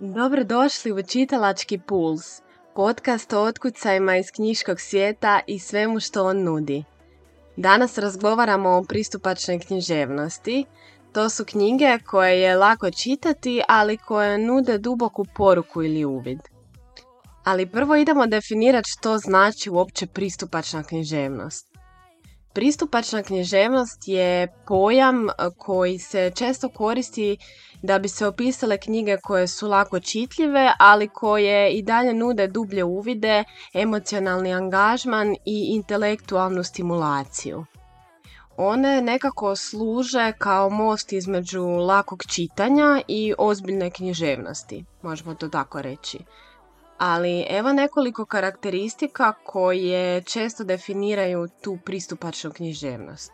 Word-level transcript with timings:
Dobrodošli 0.00 0.92
u 0.92 1.02
Čitalački 1.02 1.78
puls, 1.78 2.42
podcast 2.74 3.32
o 3.32 3.42
otkucajima 3.42 4.16
iz 4.16 4.30
knjiškog 4.30 4.80
svijeta 4.80 5.40
i 5.46 5.58
svemu 5.58 6.00
što 6.00 6.26
on 6.26 6.42
nudi. 6.42 6.84
Danas 7.56 7.98
razgovaramo 7.98 8.70
o 8.70 8.82
pristupačnoj 8.82 9.58
književnosti. 9.58 10.64
To 11.12 11.30
su 11.30 11.44
knjige 11.44 11.98
koje 12.06 12.40
je 12.40 12.56
lako 12.56 12.90
čitati, 12.90 13.62
ali 13.68 13.96
koje 13.96 14.38
nude 14.38 14.78
duboku 14.78 15.24
poruku 15.36 15.82
ili 15.82 16.04
uvid. 16.04 16.38
Ali 17.44 17.66
prvo 17.66 17.96
idemo 17.96 18.26
definirati 18.26 18.90
što 18.90 19.18
znači 19.18 19.70
uopće 19.70 20.06
pristupačna 20.06 20.82
književnost. 20.82 21.77
Pristupačna 22.58 23.22
književnost 23.22 24.08
je 24.08 24.48
pojam 24.66 25.28
koji 25.56 25.98
se 25.98 26.32
često 26.34 26.68
koristi 26.68 27.36
da 27.82 27.98
bi 27.98 28.08
se 28.08 28.26
opisale 28.26 28.78
knjige 28.78 29.16
koje 29.22 29.46
su 29.46 29.68
lako 29.68 30.00
čitljive, 30.00 30.72
ali 30.78 31.08
koje 31.08 31.72
i 31.72 31.82
dalje 31.82 32.14
nude 32.14 32.46
dublje 32.46 32.84
uvide, 32.84 33.44
emocionalni 33.74 34.52
angažman 34.54 35.36
i 35.44 35.68
intelektualnu 35.74 36.64
stimulaciju. 36.64 37.64
One 38.56 39.02
nekako 39.02 39.56
služe 39.56 40.32
kao 40.38 40.70
most 40.70 41.12
između 41.12 41.64
lakog 41.66 42.24
čitanja 42.24 43.02
i 43.08 43.34
ozbiljne 43.38 43.90
književnosti, 43.90 44.84
možemo 45.02 45.34
to 45.34 45.48
tako 45.48 45.82
reći. 45.82 46.18
Ali 46.98 47.46
evo 47.48 47.72
nekoliko 47.72 48.24
karakteristika 48.24 49.32
koje 49.32 50.22
često 50.22 50.64
definiraju 50.64 51.48
tu 51.62 51.78
pristupačnu 51.84 52.50
književnost. 52.52 53.32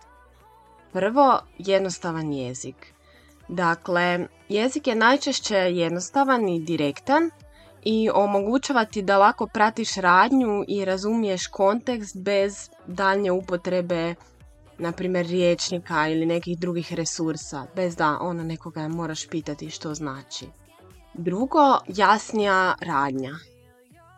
Prvo, 0.93 1.41
jednostavan 1.59 2.33
jezik. 2.33 2.95
Dakle, 3.49 4.27
jezik 4.49 4.87
je 4.87 4.95
najčešće 4.95 5.57
jednostavan 5.57 6.49
i 6.49 6.61
direktan 6.61 7.31
i 7.85 8.11
omogućava 8.15 8.85
ti 8.85 9.03
da 9.03 9.19
lako 9.19 9.47
pratiš 9.47 9.95
radnju 9.95 10.65
i 10.69 10.85
razumiješ 10.85 11.47
kontekst 11.47 12.17
bez 12.17 12.71
daljnje 12.87 13.33
upotrebe 13.33 14.15
na 14.79 14.93
primjer 14.93 15.27
riječnika 15.27 16.09
ili 16.09 16.27
nekih 16.27 16.59
drugih 16.59 16.95
resursa, 16.95 17.67
bez 17.77 17.97
da 17.97 18.19
ono 18.21 18.43
nekoga 18.43 18.89
moraš 18.89 19.29
pitati 19.29 19.71
što 19.71 19.95
znači. 19.95 20.47
Drugo, 21.15 21.79
jasnija 21.89 22.75
radnja. 22.81 23.35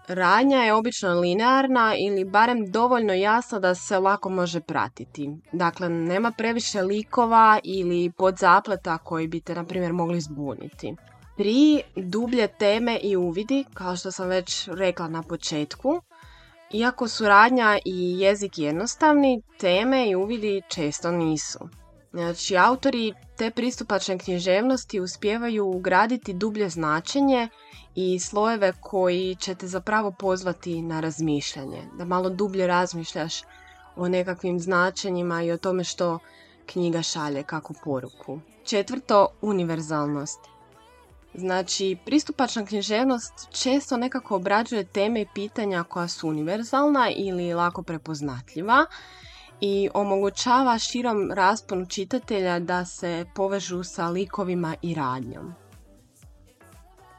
Radnja 0.09 0.59
je 0.59 0.75
obično 0.75 1.21
linearna 1.21 1.95
ili 1.99 2.25
barem 2.25 2.71
dovoljno 2.71 3.13
jasna 3.13 3.59
da 3.59 3.75
se 3.75 3.99
lako 3.99 4.29
može 4.29 4.61
pratiti. 4.61 5.31
Dakle, 5.53 5.89
nema 5.89 6.31
previše 6.31 6.83
likova 6.83 7.61
ili 7.65 8.13
podzapleta 8.19 8.99
koji 8.99 9.29
bi 9.29 9.41
te, 9.41 9.55
na 9.55 9.65
primjer, 9.65 9.93
mogli 9.93 10.21
zbuniti. 10.21 10.95
Tri, 11.37 11.83
dublje 11.97 12.49
teme 12.49 12.99
i 13.03 13.17
uvidi, 13.17 13.65
kao 13.75 13.97
što 13.97 14.11
sam 14.11 14.29
već 14.29 14.69
rekla 14.69 15.09
na 15.09 15.23
početku. 15.23 16.01
Iako 16.73 17.09
su 17.09 17.25
radnja 17.25 17.79
i 17.85 18.19
jezik 18.21 18.59
jednostavni, 18.59 19.43
teme 19.59 20.09
i 20.11 20.15
uvidi 20.15 20.63
često 20.69 21.11
nisu. 21.11 21.59
Znači, 22.13 22.57
autori 22.57 23.15
te 23.37 23.51
pristupačne 23.51 24.19
književnosti 24.19 25.01
uspijevaju 25.01 25.67
ugraditi 25.67 26.33
dublje 26.33 26.69
značenje 26.69 27.49
i 27.95 28.19
slojeve 28.19 28.73
koji 28.81 29.37
će 29.41 29.55
te 29.55 29.67
zapravo 29.67 30.11
pozvati 30.11 30.83
na 30.83 31.01
razmišljanje, 31.01 31.83
da 31.99 32.05
malo 32.05 32.31
dublje 32.31 32.67
razmišljaš 32.67 33.43
o 33.97 34.09
nekakvim 34.09 34.61
značenjima 34.61 35.43
i 35.43 35.53
o 35.53 35.57
tome 35.57 35.85
što 35.85 36.19
knjiga 36.67 37.03
šalje 37.03 37.43
kako 37.43 37.75
poruku. 37.85 38.41
Četvrto, 38.65 39.29
univerzalnost. 39.43 40.41
Znači, 41.35 41.97
pristupačna 42.05 42.67
književnost 42.67 43.33
često 43.51 43.97
nekako 43.97 44.37
obrađuje 44.37 44.85
teme 44.85 45.21
i 45.21 45.27
pitanja 45.35 45.83
koja 45.83 46.09
su 46.09 46.29
univerzalna 46.29 47.11
ili 47.17 47.55
lako 47.55 47.83
prepoznatljiva 47.83 48.87
i 49.61 49.89
omogućava 49.95 50.79
širom 50.79 51.33
rasponu 51.33 51.87
čitatelja 51.87 52.59
da 52.59 52.85
se 52.85 53.25
povežu 53.35 53.83
sa 53.83 54.09
likovima 54.09 54.77
i 54.83 54.95
radnjom. 54.95 55.55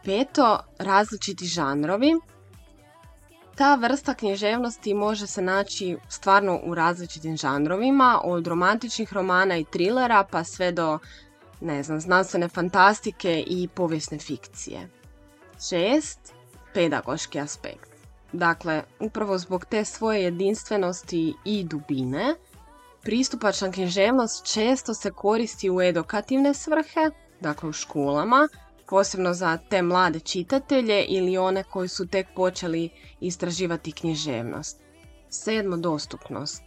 Peto, 0.03 0.59
različiti 0.79 1.45
žanrovi. 1.45 2.13
Ta 3.55 3.75
vrsta 3.75 4.13
književnosti 4.13 4.93
može 4.93 5.27
se 5.27 5.41
naći 5.41 5.97
stvarno 6.09 6.59
u 6.63 6.75
različitim 6.75 7.37
žanrovima, 7.37 8.21
od 8.23 8.47
romantičnih 8.47 9.13
romana 9.13 9.57
i 9.57 9.65
trilera 9.65 10.23
pa 10.31 10.43
sve 10.43 10.71
do 10.71 10.99
ne 11.61 11.83
znam, 11.83 11.99
znanstvene 11.99 12.47
fantastike 12.47 13.43
i 13.47 13.67
povijesne 13.67 14.19
fikcije. 14.19 14.89
Šest, 15.69 16.33
pedagoški 16.73 17.39
aspekt. 17.39 17.96
Dakle, 18.33 18.83
upravo 18.99 19.37
zbog 19.37 19.65
te 19.65 19.85
svoje 19.85 20.23
jedinstvenosti 20.23 21.33
i 21.45 21.63
dubine, 21.63 22.35
pristupačna 23.01 23.71
književnost 23.71 24.53
često 24.53 24.93
se 24.93 25.11
koristi 25.11 25.69
u 25.69 25.81
edukativne 25.81 26.53
svrhe, 26.53 27.09
dakle 27.41 27.69
u 27.69 27.73
školama, 27.73 28.47
posebno 28.89 29.33
za 29.33 29.57
te 29.69 29.81
mlade 29.81 30.19
čitatelje 30.19 31.03
ili 31.03 31.37
one 31.37 31.63
koji 31.63 31.87
su 31.87 32.07
tek 32.07 32.27
počeli 32.35 32.89
istraživati 33.19 33.91
književnost. 33.91 34.79
Sedmo, 35.29 35.77
dostupnost. 35.77 36.63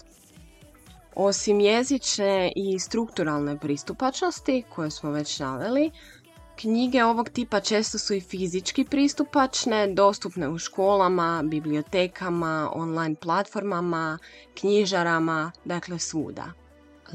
Osim 1.15 1.61
jezične 1.61 2.53
i 2.57 2.79
strukturalne 2.79 3.59
pristupačnosti, 3.59 4.65
koje 4.75 4.91
smo 4.91 5.11
već 5.11 5.39
naveli, 5.39 5.91
knjige 6.61 7.05
ovog 7.05 7.29
tipa 7.29 7.61
često 7.61 7.99
su 7.99 8.15
i 8.15 8.21
fizički 8.21 8.85
pristupačne, 8.85 9.95
dostupne 9.95 10.49
u 10.49 10.59
školama, 10.59 11.43
bibliotekama, 11.45 12.71
online 12.75 13.15
platformama, 13.15 14.19
knjižarama, 14.61 15.53
dakle 15.65 15.99
svuda. 15.99 16.53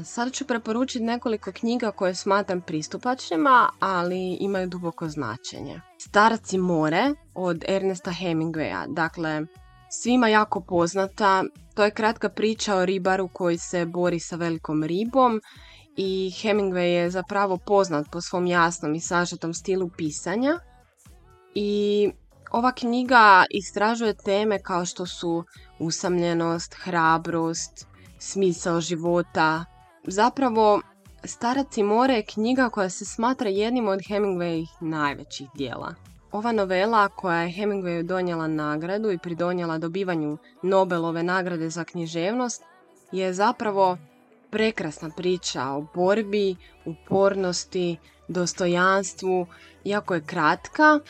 Sada 0.04 0.30
ću 0.30 0.46
preporučiti 0.46 1.04
nekoliko 1.04 1.52
knjiga 1.52 1.90
koje 1.90 2.14
smatram 2.14 2.60
pristupačnima, 2.60 3.68
ali 3.80 4.36
imaju 4.40 4.68
duboko 4.68 5.08
značenje. 5.08 5.80
Starac 5.98 6.52
more 6.52 7.10
od 7.34 7.64
Ernesta 7.68 8.10
Hemingwaya. 8.10 8.94
Dakle, 8.94 9.46
svima 9.90 10.28
jako 10.28 10.60
poznata. 10.60 11.44
To 11.74 11.84
je 11.84 11.90
kratka 11.90 12.28
priča 12.28 12.76
o 12.76 12.84
ribaru 12.84 13.28
koji 13.28 13.58
se 13.58 13.86
bori 13.86 14.20
sa 14.20 14.36
velikom 14.36 14.84
ribom 14.84 15.40
i 15.96 16.32
Hemingway 16.42 16.92
je 16.94 17.10
zapravo 17.10 17.58
poznat 17.58 18.06
po 18.12 18.20
svom 18.20 18.46
jasnom 18.46 18.94
i 18.94 19.00
sažetom 19.00 19.54
stilu 19.54 19.90
pisanja. 19.96 20.58
I 21.54 22.10
ova 22.50 22.72
knjiga 22.72 23.44
istražuje 23.50 24.14
teme 24.14 24.58
kao 24.62 24.84
što 24.84 25.06
su 25.06 25.44
usamljenost, 25.78 26.74
hrabrost, 26.74 27.86
smisao 28.18 28.80
života, 28.80 29.64
Zapravo, 30.08 30.80
Starac 31.24 31.76
i 31.76 31.82
more 31.82 32.14
je 32.14 32.22
knjiga 32.22 32.68
koja 32.68 32.90
se 32.90 33.04
smatra 33.04 33.48
jednim 33.48 33.88
od 33.88 34.00
Hemingwayih 34.00 34.68
najvećih 34.80 35.48
dijela. 35.54 35.94
Ova 36.32 36.52
novela 36.52 37.08
koja 37.08 37.40
je 37.40 37.52
Hemingwayu 37.52 38.02
donijela 38.02 38.46
nagradu 38.46 39.10
i 39.10 39.18
pridonijela 39.18 39.78
dobivanju 39.78 40.38
Nobelove 40.62 41.22
nagrade 41.22 41.70
za 41.70 41.84
književnost 41.84 42.62
je 43.12 43.32
zapravo 43.32 43.98
prekrasna 44.56 45.10
priča 45.16 45.62
o 45.70 45.86
borbi, 45.94 46.56
upornosti, 46.84 47.96
dostojanstvu, 48.28 49.46
jako 49.84 50.14
je 50.14 50.20
kratka, 50.26 51.00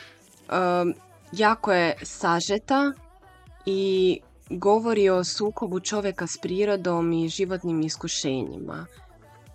jako 1.31 1.71
je 1.71 1.95
sažeta 2.03 2.93
i 3.65 4.19
govori 4.49 5.09
o 5.09 5.23
sukobu 5.23 5.79
čovjeka 5.79 6.27
s 6.27 6.37
prirodom 6.37 7.13
i 7.13 7.29
životnim 7.29 7.81
iskušenjima. 7.81 8.85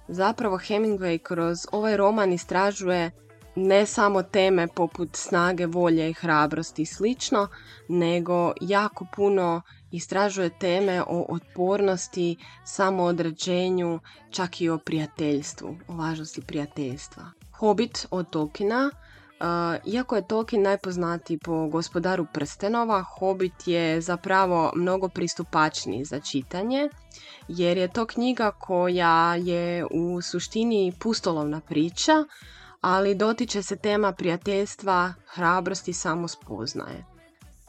Zapravo 0.08 0.58
Hemingway 0.58 1.18
kroz 1.18 1.58
ovaj 1.72 1.96
roman 1.96 2.32
istražuje 2.32 3.10
ne 3.54 3.86
samo 3.86 4.22
teme 4.22 4.68
poput 4.68 5.16
snage, 5.16 5.66
volje 5.66 6.10
i 6.10 6.12
hrabrosti 6.12 6.82
i 6.82 6.86
slično, 6.86 7.48
nego 7.88 8.52
jako 8.60 9.06
puno 9.16 9.62
istražuje 9.90 10.50
teme 10.50 11.02
o 11.02 11.26
otpornosti, 11.28 12.36
samoodređenju, 12.64 14.00
čak 14.30 14.60
i 14.60 14.68
o 14.68 14.78
prijateljstvu, 14.78 15.76
o 15.88 15.94
važnosti 15.94 16.40
prijateljstva. 16.40 17.22
Hobbit 17.52 18.06
od 18.10 18.30
Tolkiena 18.30 18.90
iako 19.84 20.16
je 20.16 20.26
Tolkien 20.26 20.62
najpoznatiji 20.62 21.38
po 21.38 21.66
gospodaru 21.68 22.26
prstenova, 22.32 23.02
Hobbit 23.02 23.66
je 23.66 24.00
zapravo 24.00 24.72
mnogo 24.76 25.08
pristupačniji 25.08 26.04
za 26.04 26.20
čitanje, 26.20 26.88
jer 27.48 27.78
je 27.78 27.88
to 27.88 28.06
knjiga 28.06 28.50
koja 28.50 29.34
je 29.34 29.86
u 29.86 30.20
suštini 30.22 30.92
pustolovna 30.98 31.60
priča, 31.60 32.24
ali 32.82 33.14
dotiče 33.14 33.62
se 33.62 33.76
tema 33.76 34.12
prijateljstva, 34.12 35.12
hrabrosti 35.26 35.90
i 35.90 35.94
samospoznaje. 35.94 37.04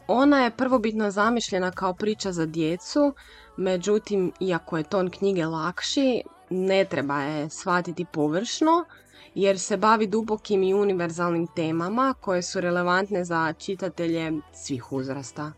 Ona 0.08 0.44
je 0.44 0.58
prvobitno 0.58 1.12
zamišljena 1.12 1.72
kao 1.72 1.94
priča 1.94 2.32
za 2.32 2.46
djecu, 2.46 3.14
međutim, 3.58 4.32
iako 4.40 4.78
je 4.78 4.84
ton 4.84 5.10
knjige 5.10 5.46
lakši, 5.46 6.24
ne 6.50 6.86
treba 6.86 7.22
je 7.22 7.50
shvatiti 7.50 8.06
površno, 8.14 8.86
jer 9.36 9.60
se 9.60 9.78
bavi 9.78 10.08
dubokim 10.08 10.64
i 10.64 10.74
univerzalnim 10.74 11.48
temama 11.56 12.14
koje 12.22 12.42
su 12.42 12.62
relevantne 12.62 13.26
za 13.26 13.54
čitatelje 13.54 14.32
svih 14.54 14.92
uzrasta. 14.92 15.52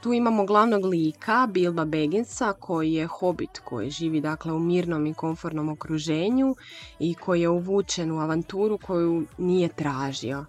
Tu 0.00 0.12
imamo 0.12 0.46
glavnog 0.46 0.84
lika, 0.84 1.48
Bilba 1.50 1.84
Begginsa, 1.84 2.52
koji 2.52 2.92
je 2.92 3.06
hobit 3.06 3.58
koji 3.58 3.90
živi 3.90 4.20
dakle 4.20 4.52
u 4.52 4.58
mirnom 4.58 5.06
i 5.06 5.14
komfornom 5.14 5.68
okruženju 5.68 6.54
i 6.98 7.14
koji 7.14 7.40
je 7.40 7.48
uvučen 7.48 8.12
u 8.12 8.20
avanturu 8.20 8.78
koju 8.78 9.26
nije 9.38 9.68
tražio. 9.68 10.44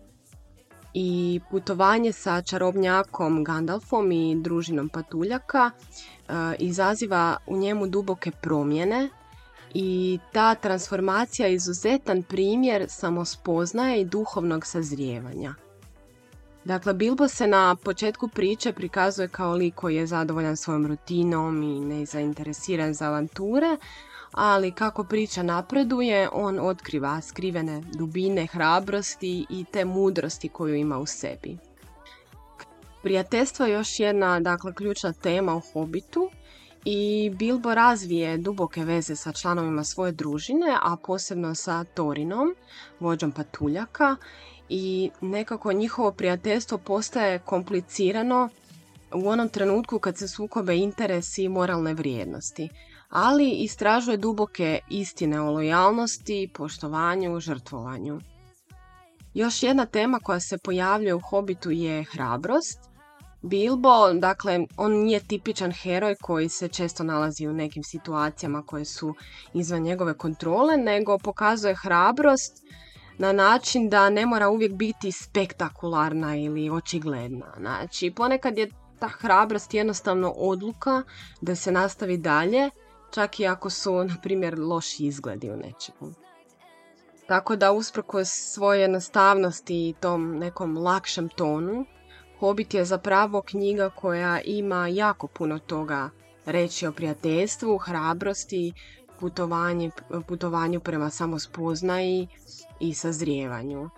I 0.94 1.40
putovanje 1.52 2.12
sa 2.12 2.42
čarobnjakom 2.42 3.44
Gandalfom 3.44 4.12
i 4.12 4.42
družinom 4.42 4.90
patuljaka 4.90 5.72
e, 5.72 6.34
izaziva 6.60 7.38
u 7.48 7.58
njemu 7.58 7.88
duboke 7.88 8.32
promjene 8.32 9.10
i 9.74 10.20
ta 10.32 10.56
transformacija 10.56 11.48
je 11.48 11.54
izuzetan 11.54 12.24
primjer 12.24 12.86
samospoznaje 12.90 14.02
i 14.02 14.06
duhovnog 14.06 14.66
sazrijevanja. 14.66 15.56
Dakle, 16.66 16.94
Bilbo 16.94 17.28
se 17.28 17.48
na 17.48 17.76
početku 17.76 18.28
priče 18.28 18.74
prikazuje 18.74 19.28
kao 19.28 19.54
lik 19.54 19.76
koji 19.76 19.96
je 19.96 20.08
zadovoljan 20.08 20.58
svojom 20.58 20.88
rutinom 20.88 21.64
i 21.64 21.80
nezainteresiran 21.80 22.94
za 22.94 23.06
avanture, 23.06 23.78
ali 24.32 24.72
kako 24.72 25.04
priča 25.04 25.44
napreduje, 25.44 26.30
on 26.34 26.60
otkriva 26.60 27.22
skrivene 27.22 27.84
dubine 27.94 28.46
hrabrosti 28.46 29.46
i 29.50 29.66
te 29.72 29.86
mudrosti 29.86 30.50
koju 30.50 30.76
ima 30.76 30.98
u 30.98 31.06
sebi. 31.06 31.58
Prijateljstvo 33.04 33.66
je 33.66 33.74
još 33.74 34.00
jedna 34.00 34.40
dakle, 34.40 34.74
ključna 34.74 35.14
tema 35.14 35.56
u 35.56 35.62
Hobitu 35.74 36.30
i 36.86 37.32
Bilbo 37.40 37.76
razvije 37.76 38.38
duboke 38.38 38.84
veze 38.84 39.16
sa 39.16 39.32
članovima 39.32 39.84
svoje 39.84 40.12
družine, 40.12 40.78
a 40.82 40.96
posebno 40.96 41.56
sa 41.56 41.84
Torinom, 41.84 42.56
vođom 43.00 43.32
patuljaka 43.32 44.16
i 44.70 45.10
nekako 45.22 45.74
njihovo 45.74 46.12
prijateljstvo 46.12 46.78
postaje 46.78 47.40
komplicirano 47.40 48.50
u 49.14 49.30
onom 49.30 49.50
trenutku 49.50 50.00
kad 50.00 50.18
se 50.18 50.28
sukobe 50.28 50.78
interesi 50.78 51.44
i 51.44 51.50
moralne 51.50 51.94
vrijednosti, 51.94 52.70
ali 53.10 53.50
istražuje 53.52 54.18
duboke 54.18 54.80
istine 54.90 55.42
o 55.42 55.52
lojalnosti, 55.52 56.50
poštovanju, 56.54 57.40
žrtvovanju. 57.40 58.20
Još 59.34 59.64
jedna 59.64 59.86
tema 59.86 60.20
koja 60.20 60.40
se 60.40 60.58
pojavljuje 60.58 61.14
u 61.14 61.20
Hobitu 61.20 61.72
je 61.72 62.04
hrabrost. 62.04 62.93
Bilbo, 63.44 64.14
dakle, 64.14 64.60
on 64.78 64.92
nije 64.92 65.20
tipičan 65.20 65.72
heroj 65.72 66.16
koji 66.22 66.50
se 66.50 66.68
često 66.68 67.04
nalazi 67.04 67.48
u 67.48 67.54
nekim 67.54 67.84
situacijama 67.84 68.62
koje 68.62 68.86
su 68.86 69.14
izvan 69.54 69.82
njegove 69.82 70.18
kontrole, 70.18 70.78
nego 70.78 71.18
pokazuje 71.18 71.76
hrabrost 71.76 72.64
na 73.18 73.32
način 73.32 73.90
da 73.90 74.10
ne 74.10 74.26
mora 74.26 74.50
uvijek 74.50 74.74
biti 74.74 75.12
spektakularna 75.12 76.36
ili 76.36 76.70
očigledna. 76.70 77.54
Znači, 77.60 78.12
ponekad 78.16 78.58
je 78.58 78.70
ta 79.00 79.08
hrabrost 79.08 79.74
jednostavno 79.74 80.30
odluka 80.30 81.04
da 81.42 81.56
se 81.56 81.72
nastavi 81.72 82.18
dalje, 82.18 82.70
čak 83.12 83.40
i 83.40 83.48
ako 83.48 83.70
su, 83.70 84.04
na 84.04 84.16
primjer, 84.24 84.60
loši 84.60 85.06
izgledi 85.06 85.52
u 85.52 85.58
nečemu. 85.58 86.14
Tako 87.28 87.56
da, 87.56 87.72
usprkos 87.72 88.30
svoje 88.54 88.82
jednostavnosti 88.82 89.90
i 89.90 89.94
tom 90.00 90.38
nekom 90.38 90.78
lakšem 90.78 91.30
tonu, 91.30 91.86
Hobbit 92.44 92.74
je 92.74 92.86
zapravo 92.86 93.42
knjiga 93.42 93.90
koja 93.90 94.42
ima 94.42 94.88
jako 94.88 95.28
puno 95.28 95.60
toga 95.60 96.10
reći 96.46 96.88
o 96.88 96.92
prijateljstvu, 96.92 97.78
hrabrosti, 97.78 98.74
putovanju 100.28 100.80
prema 100.80 101.10
samospoznaji 101.10 102.28
i 102.80 102.94
sazrijevanju. 102.94 103.90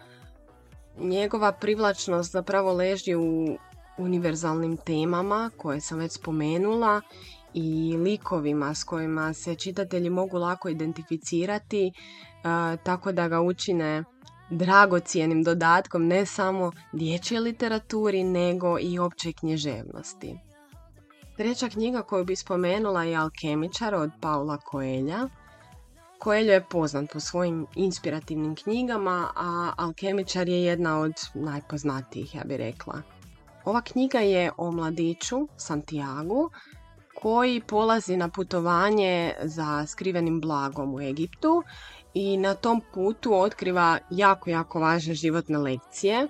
Njegova 0.98 1.52
privlačnost 1.52 2.32
zapravo 2.32 2.74
leži 2.74 3.16
u 3.16 3.58
univerzalnim 3.98 4.78
temama 4.78 5.52
koje 5.58 5.82
sam 5.82 6.00
već 6.00 6.12
spomenula 6.12 7.02
i 7.54 7.98
likovima 7.98 8.74
s 8.76 8.84
kojima 8.84 9.34
se 9.34 9.56
čitatelji 9.56 10.10
mogu 10.10 10.38
lako 10.38 10.70
identificirati 10.70 11.92
tako 12.84 13.12
da 13.12 13.28
ga 13.28 13.42
učine 13.42 14.04
dragocijenim 14.50 15.44
dodatkom 15.44 16.08
ne 16.08 16.26
samo 16.26 16.72
dječje 16.92 17.40
literaturi 17.40 18.24
nego 18.24 18.80
i 18.80 19.00
opće 19.00 19.34
književnosti. 19.34 20.40
Treća 21.38 21.70
knjiga 21.70 22.02
koju 22.02 22.26
bi 22.26 22.36
spomenula 22.36 23.04
je 23.04 23.16
Alkemičar 23.16 23.96
od 23.96 24.12
Paula 24.22 24.58
Coelha. 24.72 25.30
Coelho 26.24 26.52
je 26.52 26.66
poznat 26.70 27.14
po 27.14 27.20
svojim 27.20 27.66
inspirativnim 27.76 28.56
knjigama, 28.56 29.28
a 29.36 29.72
Alkemičar 29.78 30.50
je 30.50 30.64
jedna 30.64 31.00
od 31.00 31.14
najpoznatijih, 31.34 32.36
ja 32.36 32.44
bih 32.46 32.58
rekla. 32.58 33.02
Ova 33.66 33.82
knjiga 33.82 34.20
je 34.20 34.52
o 34.58 34.72
mladiću 34.72 35.48
Santiago 35.58 36.50
koji 37.22 37.62
polazi 37.62 38.18
na 38.18 38.30
putovanje 38.30 39.34
za 39.44 39.86
skrivenim 39.86 40.42
blagom 40.42 40.96
u 40.96 41.02
Egiptu 41.02 41.64
i 42.16 42.38
na 42.38 42.54
tom 42.54 42.82
putu 42.94 43.34
otkriva 43.34 44.00
jako, 44.10 44.50
jako 44.50 44.80
važne 44.80 45.14
životne 45.14 45.58
lekcije 45.58 46.28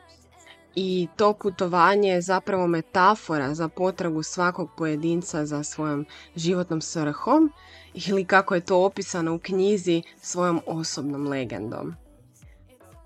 i 0.75 1.07
to 1.15 1.33
putovanje 1.33 2.09
je 2.09 2.21
zapravo 2.21 2.67
metafora 2.67 3.53
za 3.53 3.67
potragu 3.67 4.23
svakog 4.23 4.69
pojedinca 4.77 5.45
za 5.45 5.63
svojom 5.63 6.05
životnom 6.35 6.81
svrhom 6.81 7.51
ili 7.93 8.25
kako 8.25 8.55
je 8.55 8.61
to 8.61 8.85
opisano 8.85 9.35
u 9.35 9.39
knjizi 9.39 10.03
svojom 10.21 10.61
osobnom 10.65 11.27
legendom. 11.27 11.95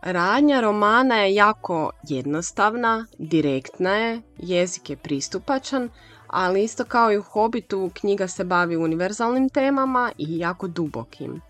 Radnja 0.02 0.62
romana 0.62 1.16
je 1.16 1.36
jako 1.36 1.92
jednostavna, 2.08 3.06
direktna 3.18 3.96
je, 3.96 4.22
jezik 4.38 4.90
je 4.90 4.98
pristupačan, 4.98 5.90
ali 6.28 6.64
isto 6.64 6.86
kao 6.86 7.12
i 7.12 7.18
u 7.18 7.22
Hobitu 7.22 7.92
knjiga 7.94 8.28
se 8.28 8.44
bavi 8.44 8.78
univerzalnim 8.78 9.50
temama 9.50 10.12
i 10.18 10.38
jako 10.40 10.68
dubokim. 10.68 11.42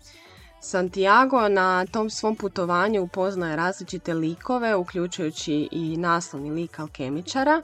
Santiago 0.62 1.48
na 1.48 1.86
tom 1.86 2.10
svom 2.10 2.36
putovanju 2.36 3.02
upoznaje 3.02 3.56
različite 3.56 4.14
likove, 4.14 4.76
uključujući 4.76 5.68
i 5.72 5.96
naslovni 5.96 6.50
lik 6.50 6.78
alkemičara. 6.78 7.62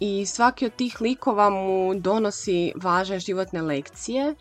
I 0.00 0.26
svaki 0.26 0.66
od 0.66 0.76
tih 0.76 1.00
likova 1.00 1.50
mu 1.50 1.94
donosi 1.94 2.72
važne 2.76 3.18
životne 3.18 3.62
lekcije 3.62 4.34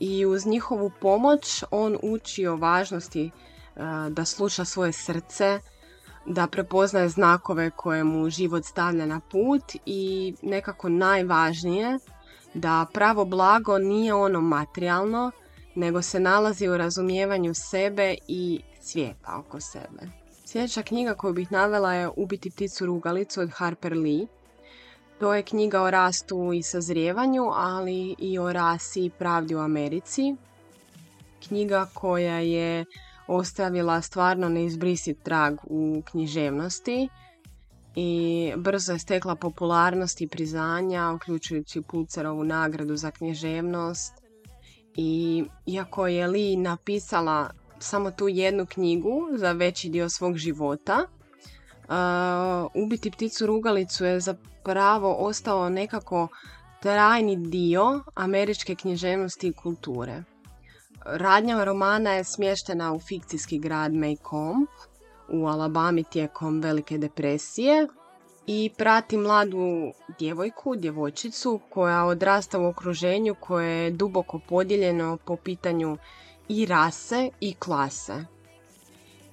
i 0.00 0.26
uz 0.26 0.46
njihovu 0.46 0.90
pomoć 1.00 1.64
on 1.70 1.96
uči 2.02 2.46
o 2.46 2.56
važnosti 2.56 3.26
e, 3.26 3.30
da 4.10 4.24
sluša 4.24 4.64
svoje 4.64 4.92
srce, 4.92 5.60
da 6.26 6.46
prepoznaje 6.46 7.08
znakove 7.08 7.70
koje 7.70 8.04
mu 8.04 8.30
život 8.30 8.64
stavlja 8.64 9.06
na 9.06 9.20
put 9.30 9.62
i 9.86 10.34
nekako 10.42 10.88
najvažnije 10.88 11.98
da 12.54 12.86
pravo 12.92 13.24
blago 13.24 13.78
nije 13.78 14.14
ono 14.14 14.40
materijalno, 14.40 15.30
nego 15.74 16.02
se 16.02 16.20
nalazi 16.20 16.68
u 16.68 16.76
razumijevanju 16.76 17.54
sebe 17.54 18.14
i 18.28 18.60
svijeta 18.80 19.36
oko 19.38 19.60
sebe. 19.60 20.20
Sljedeća 20.44 20.82
knjiga 20.82 21.14
koju 21.14 21.34
bih 21.34 21.52
navela 21.52 21.94
je 21.94 22.10
Ubiti 22.16 22.50
pticu 22.50 22.86
rugalicu 22.86 23.40
od 23.40 23.50
Harper 23.52 23.96
Lee. 23.96 24.26
To 25.20 25.34
je 25.34 25.42
knjiga 25.42 25.82
o 25.82 25.90
rastu 25.90 26.52
i 26.52 26.62
sazrijevanju, 26.62 27.44
ali 27.54 28.14
i 28.18 28.38
o 28.38 28.52
rasi 28.52 29.04
i 29.04 29.10
pravdi 29.10 29.54
u 29.54 29.58
Americi. 29.58 30.36
Knjiga 31.48 31.86
koja 31.94 32.38
je 32.38 32.84
ostavila 33.26 34.02
stvarno 34.02 34.48
neizbrisit 34.48 35.22
trag 35.22 35.56
u 35.64 36.02
književnosti 36.10 37.08
i 37.94 38.52
brzo 38.56 38.92
je 38.92 38.98
stekla 38.98 39.34
popularnost 39.34 40.20
i 40.20 40.28
priznanja, 40.28 41.12
uključujući 41.14 41.82
Pulcerovu 41.82 42.44
nagradu 42.44 42.96
za 42.96 43.10
književnost, 43.10 44.19
i 44.96 45.44
iako 45.66 46.06
je 46.06 46.26
Li 46.26 46.56
napisala 46.56 47.50
samo 47.78 48.10
tu 48.10 48.28
jednu 48.28 48.66
knjigu 48.66 49.28
za 49.36 49.52
veći 49.52 49.88
dio 49.88 50.08
svog 50.08 50.36
života, 50.36 51.04
uh, 51.90 52.82
Ubiti 52.84 53.10
pticu 53.10 53.46
rugalicu 53.46 54.04
je 54.04 54.20
zapravo 54.20 55.16
ostao 55.18 55.68
nekako 55.68 56.28
trajni 56.82 57.36
dio 57.36 58.00
američke 58.14 58.74
književnosti 58.74 59.48
i 59.48 59.52
kulture. 59.52 60.22
Radnja 61.04 61.64
romana 61.64 62.10
je 62.10 62.24
smještena 62.24 62.92
u 62.92 63.00
fikcijski 63.00 63.58
grad 63.58 63.92
Maycomb 63.92 64.66
u 65.28 65.46
Alabami 65.46 66.04
tijekom 66.04 66.60
Velike 66.60 66.98
depresije 66.98 67.88
i 68.52 68.70
prati 68.76 69.16
mladu 69.16 69.92
djevojku, 70.18 70.76
djevojčicu 70.76 71.60
koja 71.70 72.04
odrasta 72.04 72.58
u 72.58 72.66
okruženju 72.66 73.34
koje 73.40 73.84
je 73.84 73.90
duboko 73.90 74.38
podijeljeno 74.48 75.18
po 75.24 75.36
pitanju 75.36 75.96
i 76.48 76.66
rase 76.66 77.30
i 77.40 77.54
klase. 77.54 78.24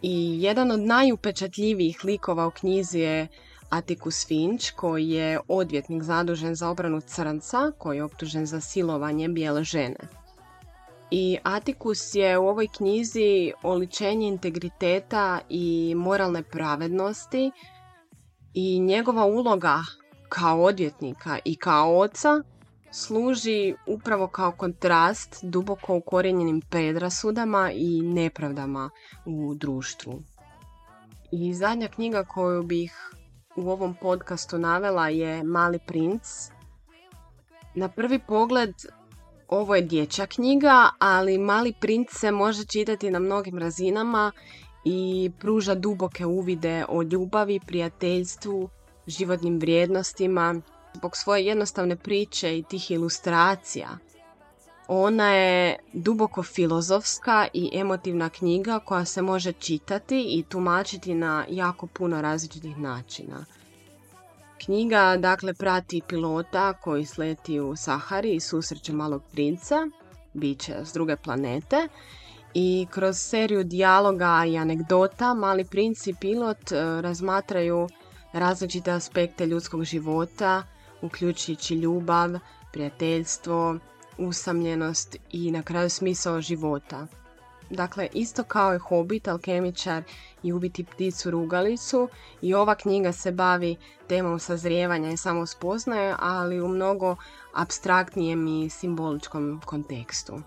I 0.02 0.42
jedan 0.42 0.72
od 0.72 0.80
najupečatljivijih 0.80 2.00
likova 2.04 2.48
u 2.48 2.52
knjizi 2.52 3.00
je 3.00 3.28
Atticus 3.70 4.28
Finch 4.28 4.72
koji 4.76 5.10
je 5.10 5.40
odvjetnik 5.48 6.04
zadužen 6.04 6.56
za 6.56 6.70
obranu 6.70 7.02
crnca 7.02 7.72
koji 7.78 7.98
je 7.98 8.04
optužen 8.04 8.46
za 8.46 8.62
silovanje 8.62 9.30
bijele 9.30 9.64
žene. 9.64 10.08
I 11.12 11.38
Atikus 11.44 12.16
je 12.16 12.38
u 12.38 12.48
ovoj 12.48 12.68
knjizi 12.68 13.52
oličenje 13.64 14.28
integriteta 14.28 15.40
i 15.50 15.94
moralne 15.96 16.44
pravednosti 16.44 17.52
i 18.54 18.80
njegova 18.80 19.26
uloga 19.26 19.82
kao 20.30 20.62
odvjetnika 20.62 21.40
i 21.46 21.56
kao 21.56 21.98
oca 21.98 22.44
služi 22.92 23.76
upravo 23.86 24.28
kao 24.28 24.52
kontrast 24.52 25.40
duboko 25.44 25.96
ukorijenjenim 25.96 26.62
predrasudama 26.62 27.72
i 27.72 28.02
nepravdama 28.02 28.90
u 29.26 29.54
društvu. 29.56 30.22
I 31.32 31.54
zadnja 31.54 31.88
knjiga 31.88 32.24
koju 32.24 32.64
bih 32.64 33.12
u 33.56 33.70
ovom 33.70 33.96
podcastu 34.02 34.58
navela 34.58 35.10
je 35.10 35.44
Mali 35.44 35.80
princ. 35.88 36.50
Na 37.76 37.90
prvi 37.90 38.20
pogled 38.20 38.74
ovo 39.48 39.76
je 39.76 39.82
dječja 39.82 40.26
knjiga, 40.26 40.90
ali 41.00 41.38
Mali 41.38 41.74
princ 41.80 42.10
se 42.12 42.32
može 42.32 42.66
čitati 42.66 43.12
na 43.12 43.20
mnogim 43.20 43.58
razinama 43.58 44.32
i 44.86 45.32
pruža 45.40 45.76
duboke 45.76 46.26
uvide 46.26 46.86
o 46.90 47.02
ljubavi, 47.02 47.60
prijateljstvu, 47.68 48.70
životnim 49.08 49.60
vrijednostima, 49.60 50.62
zbog 50.94 51.18
svoje 51.18 51.46
jednostavne 51.46 51.96
priče 51.96 52.58
i 52.58 52.64
tih 52.64 52.92
ilustracija. 52.92 53.98
Ona 54.88 55.34
je 55.34 55.76
duboko 55.94 56.44
filozofska 56.44 57.48
i 57.54 57.70
emotivna 57.74 58.30
knjiga 58.30 58.80
koja 58.80 59.06
se 59.06 59.22
može 59.22 59.52
čitati 59.52 60.26
i 60.30 60.44
tumačiti 60.44 61.14
na 61.14 61.46
jako 61.50 61.88
puno 61.88 62.22
različitih 62.22 62.78
načina. 62.78 63.46
Knjiga 64.66 65.18
dakle 65.20 65.54
prati 65.54 66.02
pilota 66.08 66.74
koji 66.74 67.06
sleti 67.06 67.60
u 67.60 67.76
Sahari 67.76 68.36
i 68.36 68.40
susreće 68.40 68.94
malog 68.94 69.24
princa, 69.32 69.76
biće 70.34 70.76
s 70.84 70.94
druge 70.94 71.16
planete 71.16 71.88
i 72.60 72.88
kroz 72.92 73.18
seriju 73.18 73.64
dijaloga 73.64 74.46
i 74.46 74.58
anegdota 74.58 75.34
mali 75.34 75.66
princ 75.66 76.08
i 76.08 76.14
pilot 76.22 76.72
e, 76.72 77.02
razmatraju 77.02 77.88
različite 78.34 78.92
aspekte 78.92 79.46
ljudskog 79.46 79.84
života, 79.84 80.64
uključujući 81.02 81.76
ljubav, 81.76 82.40
prijateljstvo, 82.74 83.78
usamljenost 84.18 85.16
i 85.32 85.52
na 85.52 85.62
kraju 85.62 85.90
smisao 85.90 86.42
života. 86.42 87.08
Dakle, 87.70 88.08
isto 88.14 88.44
kao 88.44 88.76
i 88.76 88.80
Hobbit, 88.80 89.28
Alkemičar 89.28 90.04
i 90.44 90.54
Ubiti 90.54 90.84
pticu 90.84 91.32
rugalicu 91.32 92.10
i 92.42 92.54
ova 92.54 92.76
knjiga 92.76 93.12
se 93.12 93.32
bavi 93.32 93.76
temom 94.08 94.40
sazrijevanja 94.40 95.12
i 95.12 95.18
samospoznaje, 95.18 96.16
ali 96.20 96.62
u 96.62 96.68
mnogo 96.68 97.16
abstraktnijem 97.54 98.48
i 98.48 98.70
simboličkom 98.70 99.62
kontekstu. 99.66 100.42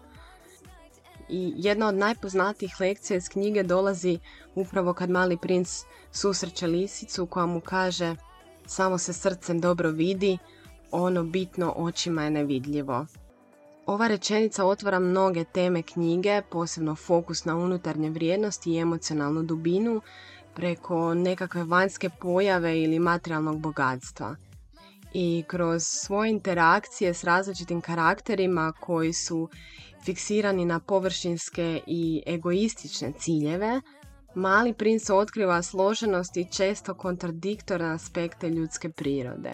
I 1.30 1.52
jedna 1.56 1.88
od 1.88 1.94
najpoznatijih 1.94 2.80
lekcija 2.80 3.16
iz 3.16 3.28
knjige 3.28 3.62
dolazi 3.62 4.18
upravo 4.54 4.92
kad 4.94 5.10
mali 5.10 5.36
princ 5.36 5.84
susreće 6.12 6.66
lisicu 6.66 7.26
koja 7.26 7.46
mu 7.46 7.60
kaže 7.60 8.16
samo 8.66 8.98
se 8.98 9.12
srcem 9.12 9.60
dobro 9.60 9.90
vidi, 9.90 10.38
ono 10.90 11.24
bitno 11.24 11.74
očima 11.76 12.24
je 12.24 12.30
nevidljivo. 12.30 13.06
Ova 13.86 14.08
rečenica 14.08 14.64
otvara 14.64 14.98
mnoge 14.98 15.44
teme 15.44 15.82
knjige, 15.82 16.42
posebno 16.50 16.94
fokus 16.94 17.44
na 17.44 17.56
unutarnje 17.56 18.10
vrijednosti 18.10 18.70
i 18.70 18.78
emocionalnu 18.78 19.42
dubinu 19.42 20.00
preko 20.54 21.14
nekakve 21.14 21.64
vanjske 21.64 22.10
pojave 22.20 22.80
ili 22.80 22.98
materijalnog 22.98 23.60
bogatstva. 23.60 24.36
I 25.12 25.44
kroz 25.46 25.82
svoje 25.82 26.30
interakcije 26.30 27.14
s 27.14 27.24
različitim 27.24 27.80
karakterima 27.80 28.72
koji 28.80 29.12
su 29.12 29.48
fiksirani 30.04 30.64
na 30.64 30.80
površinske 30.80 31.80
i 31.86 32.22
egoistične 32.26 33.12
ciljeve, 33.18 33.80
mali 34.34 34.72
princ 34.72 35.10
otkriva 35.10 35.62
složenost 35.62 36.36
i 36.36 36.46
često 36.52 36.94
kontradiktorne 36.94 37.92
aspekte 37.92 38.48
ljudske 38.48 38.90
prirode. 38.90 39.52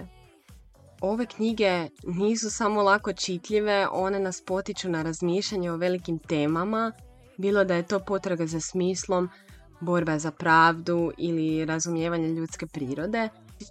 Ove 1.00 1.26
knjige 1.26 1.88
nisu 2.04 2.50
samo 2.50 2.82
lako 2.82 3.12
čitljive, 3.12 3.88
one 3.92 4.18
nas 4.18 4.42
potiču 4.46 4.88
na 4.88 5.02
razmišljanje 5.02 5.70
o 5.72 5.76
velikim 5.76 6.18
temama, 6.18 6.92
bilo 7.36 7.64
da 7.64 7.74
je 7.74 7.86
to 7.86 8.00
potraga 8.00 8.46
za 8.46 8.60
smislom, 8.60 9.28
borba 9.80 10.18
za 10.18 10.30
pravdu 10.30 11.12
ili 11.18 11.64
razumijevanje 11.64 12.28
ljudske 12.28 12.66
prirode, 12.66 13.28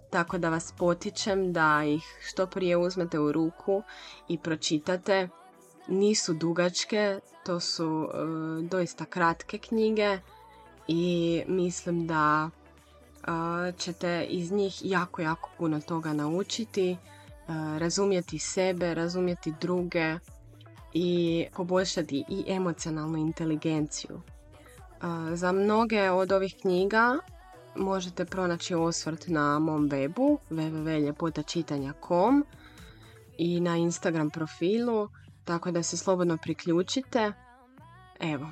tako 0.09 0.37
da 0.37 0.49
vas 0.49 0.73
potičem 0.77 1.53
da 1.53 1.83
ih 1.83 2.03
što 2.21 2.47
prije 2.47 2.77
uzmete 2.77 3.19
u 3.19 3.31
ruku 3.31 3.83
i 4.27 4.37
pročitate. 4.37 5.29
Nisu 5.87 6.33
dugačke, 6.33 7.19
to 7.45 7.59
su 7.59 8.09
e, 8.13 8.17
doista 8.61 9.05
kratke 9.05 9.57
knjige 9.57 10.19
i 10.87 11.43
mislim 11.47 12.07
da 12.07 12.49
e, 12.49 13.71
ćete 13.77 14.25
iz 14.29 14.51
njih 14.51 14.81
jako, 14.83 15.21
jako 15.21 15.49
puno 15.57 15.79
toga 15.81 16.13
naučiti 16.13 16.97
razumjeti 17.77 18.39
sebe, 18.39 18.93
razumjeti 18.93 19.53
druge 19.61 20.17
i 20.93 21.45
poboljšati 21.55 22.23
i 22.29 22.43
emocionalnu 22.47 23.17
inteligenciju. 23.17 24.21
Za 25.33 25.51
mnoge 25.51 26.09
od 26.09 26.31
ovih 26.31 26.55
knjiga 26.61 27.17
možete 27.75 28.25
pronaći 28.25 28.75
osvrt 28.75 29.27
na 29.27 29.59
mom 29.59 29.89
webu 29.89 30.37
www.ljepotačitanja.com 30.49 32.45
i 33.37 33.59
na 33.59 33.77
Instagram 33.77 34.29
profilu, 34.29 35.09
tako 35.45 35.71
da 35.71 35.83
se 35.83 35.97
slobodno 35.97 36.37
priključite. 36.37 37.31
Evo, 38.19 38.47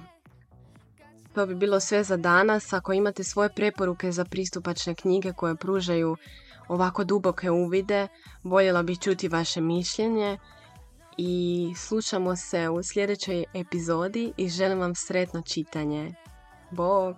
to 1.36 1.46
bi 1.46 1.56
bilo 1.56 1.80
sve 1.80 2.04
za 2.04 2.18
danas. 2.18 2.74
Ako 2.74 2.94
imate 2.94 3.24
svoje 3.24 3.50
preporuke 3.50 4.12
za 4.12 4.26
pristupačne 4.26 4.96
knjige 4.96 5.34
koje 5.34 5.56
pružaju 5.56 6.18
ovako 6.68 7.04
duboke 7.04 7.52
uvide, 7.52 8.08
voljela 8.44 8.84
bih 8.84 9.00
čuti 9.00 9.28
vaše 9.28 9.62
mišljenje 9.62 10.38
i 11.18 11.74
slušamo 11.78 12.36
se 12.36 12.70
u 12.70 12.84
sljedećoj 12.84 13.46
epizodi 13.54 14.34
i 14.38 14.50
želim 14.50 14.80
vam 14.80 14.96
sretno 14.96 15.42
čitanje. 15.42 16.14
Bog! 16.72 17.16